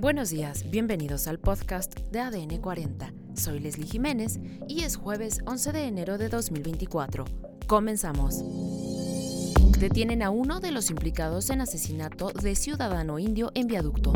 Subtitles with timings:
[0.00, 3.12] Buenos días, bienvenidos al podcast de ADN 40.
[3.34, 7.24] Soy Leslie Jiménez y es jueves 11 de enero de 2024.
[7.66, 8.44] Comenzamos.
[9.80, 14.12] Detienen a uno de los implicados en asesinato de ciudadano indio en viaducto.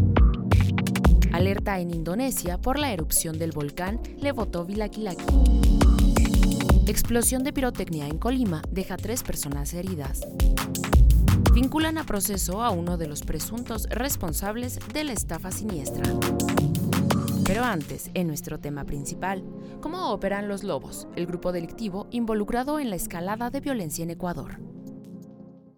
[1.32, 5.25] Alerta en Indonesia por la erupción del volcán Levotovilakilaki.
[6.87, 10.21] Explosión de pirotecnia en Colima deja tres personas heridas
[11.53, 16.05] vinculan a proceso a uno de los presuntos responsables de la estafa siniestra.
[17.45, 19.45] Pero antes, en nuestro tema principal,
[19.83, 24.61] ¿cómo operan los lobos, el grupo delictivo involucrado en la escalada de violencia en Ecuador?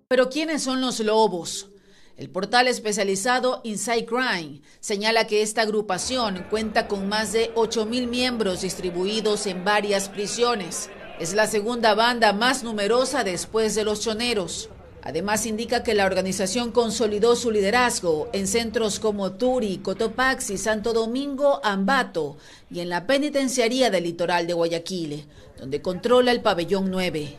[0.06, 1.72] Pero ¿quiénes son los lobos?
[2.16, 8.60] El portal especializado Inside Crime señala que esta agrupación cuenta con más de 8.000 miembros
[8.60, 10.88] distribuidos en varias prisiones.
[11.18, 14.70] Es la segunda banda más numerosa después de los choneros.
[15.06, 21.60] Además, indica que la organización consolidó su liderazgo en centros como Turi, Cotopaxi, Santo Domingo,
[21.62, 22.38] Ambato
[22.70, 25.26] y en la penitenciaría del litoral de Guayaquil,
[25.58, 27.36] donde controla el pabellón 9.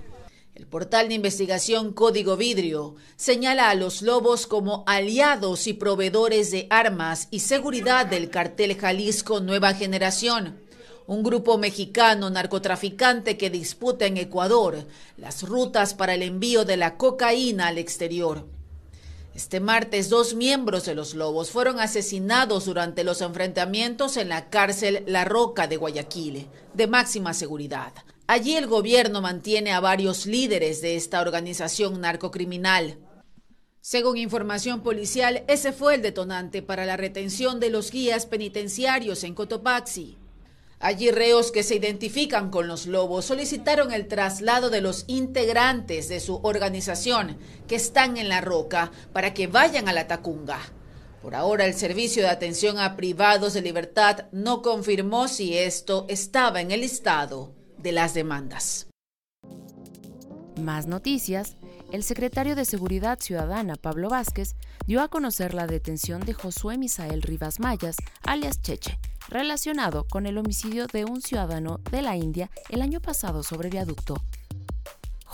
[0.53, 6.67] El portal de investigación Código Vidrio señala a los lobos como aliados y proveedores de
[6.69, 10.59] armas y seguridad del cartel Jalisco Nueva Generación
[11.07, 14.85] un grupo mexicano narcotraficante que disputa en Ecuador
[15.17, 18.47] las rutas para el envío de la cocaína al exterior.
[19.35, 25.03] Este martes, dos miembros de los Lobos fueron asesinados durante los enfrentamientos en la cárcel
[25.07, 27.91] La Roca de Guayaquil, de máxima seguridad.
[28.27, 32.97] Allí el gobierno mantiene a varios líderes de esta organización narcocriminal.
[33.81, 39.35] Según información policial, ese fue el detonante para la retención de los guías penitenciarios en
[39.35, 40.17] Cotopaxi.
[40.85, 46.19] Allí reos que se identifican con los lobos solicitaron el traslado de los integrantes de
[46.19, 50.59] su organización que están en la roca para que vayan a la Tacunga.
[51.23, 56.61] Por ahora el Servicio de Atención a Privados de Libertad no confirmó si esto estaba
[56.61, 58.85] en el listado de las demandas.
[60.61, 61.55] Más noticias.
[61.91, 67.23] El secretario de Seguridad Ciudadana, Pablo Vázquez, dio a conocer la detención de Josué Misael
[67.23, 68.99] Rivas Mayas, alias Cheche,
[69.29, 74.15] relacionado con el homicidio de un ciudadano de la India el año pasado sobre viaducto.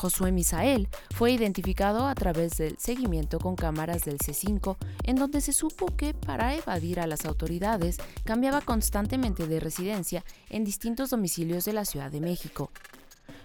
[0.02, 5.54] Josué Misael fue identificado a través del seguimiento con cámaras del C5, en donde se
[5.54, 11.74] supo que para evadir a las autoridades cambiaba constantemente de residencia en distintos domicilios de
[11.74, 12.72] la Ciudad de México.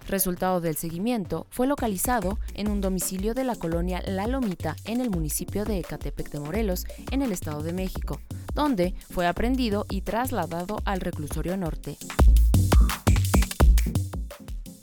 [0.09, 5.11] Resultado del seguimiento, fue localizado en un domicilio de la colonia La Lomita en el
[5.11, 8.21] municipio de Ecatepec de Morelos, en el Estado de México,
[8.57, 11.99] donde fue aprendido y trasladado al reclusorio norte.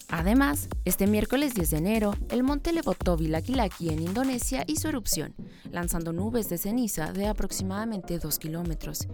[0.09, 5.33] Además, este miércoles 10 de enero, el monte Levotovilakilaki en Indonesia hizo erupción,
[5.71, 9.07] lanzando nubes de ceniza de aproximadamente 2 kilómetros,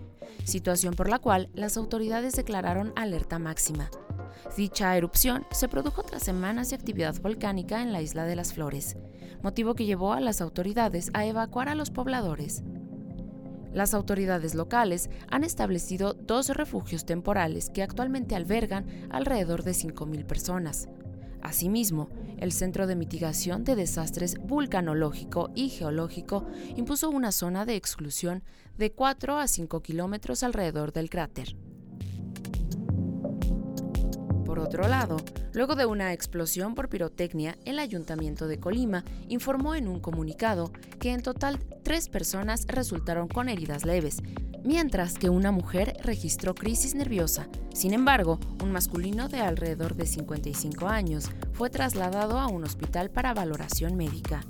[0.44, 3.90] situación por la cual las autoridades declararon alerta máxima.
[4.58, 8.97] Dicha erupción se produjo tras semanas de actividad volcánica en la isla de las Flores,
[9.41, 12.62] motivo que llevó a las autoridades a evacuar a los pobladores.
[13.79, 20.90] Las autoridades locales han establecido dos refugios temporales que actualmente albergan alrededor de 5.000 personas.
[21.41, 22.09] Asimismo,
[22.40, 26.45] el Centro de Mitigación de Desastres Vulcanológico y Geológico
[26.75, 28.44] impuso una zona de exclusión
[28.78, 31.56] de 4 a 5 kilómetros alrededor del cráter.
[34.50, 35.18] Por otro lado,
[35.54, 41.12] luego de una explosión por pirotecnia, el Ayuntamiento de Colima informó en un comunicado que
[41.12, 44.24] en total tres personas resultaron con heridas leves,
[44.64, 47.48] mientras que una mujer registró crisis nerviosa.
[47.76, 53.36] Sin embargo, un masculino de alrededor de 55 años fue trasladado a un hospital para
[53.36, 54.42] valoración médica.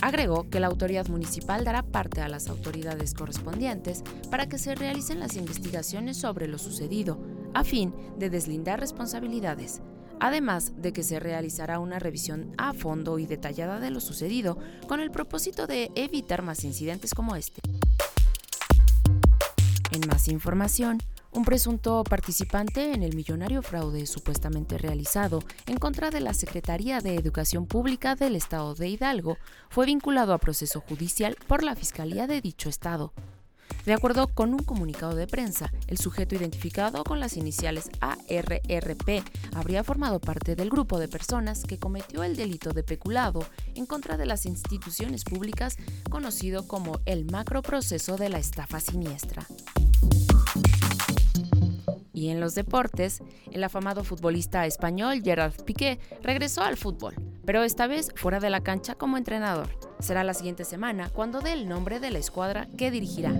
[0.00, 5.20] Agregó que la autoridad municipal dará parte a las autoridades correspondientes para que se realicen
[5.20, 7.18] las investigaciones sobre lo sucedido,
[7.54, 9.80] a fin de deslindar responsabilidades,
[10.20, 15.00] además de que se realizará una revisión a fondo y detallada de lo sucedido con
[15.00, 17.62] el propósito de evitar más incidentes como este.
[19.92, 20.98] En más información,
[21.34, 27.16] un presunto participante en el millonario fraude supuestamente realizado en contra de la Secretaría de
[27.16, 29.36] Educación Pública del Estado de Hidalgo
[29.68, 33.12] fue vinculado a proceso judicial por la Fiscalía de dicho estado.
[33.84, 39.22] De acuerdo con un comunicado de prensa, el sujeto identificado con las iniciales ARRP
[39.54, 43.44] habría formado parte del grupo de personas que cometió el delito de peculado
[43.74, 45.76] en contra de las instituciones públicas
[46.08, 49.46] conocido como el macroproceso de la estafa siniestra.
[52.14, 53.22] Y en los deportes,
[53.52, 58.62] el afamado futbolista español Gerard Piqué regresó al fútbol, pero esta vez fuera de la
[58.62, 59.68] cancha como entrenador.
[59.98, 63.32] Será la siguiente semana cuando dé el nombre de la escuadra que dirigirá.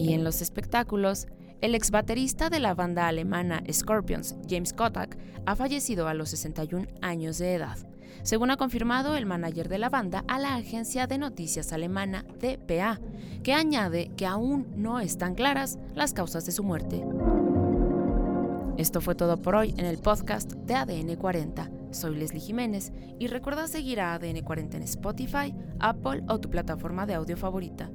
[0.00, 1.26] Y en los espectáculos,
[1.60, 6.86] el ex baterista de la banda alemana Scorpions, James Kotak, ha fallecido a los 61
[7.02, 7.76] años de edad,
[8.22, 12.98] según ha confirmado el manager de la banda a la agencia de noticias alemana DPA,
[13.42, 17.04] que añade que aún no están claras las causas de su muerte.
[18.78, 21.70] Esto fue todo por hoy en el podcast de ADN 40.
[21.90, 27.04] Soy Leslie Jiménez y recuerda seguir a ADN 40 en Spotify, Apple o tu plataforma
[27.04, 27.90] de audio favorita.